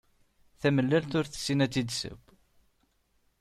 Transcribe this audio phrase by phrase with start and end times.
[0.61, 2.21] Tamellalt ur tessin ad tt-id-tesseww!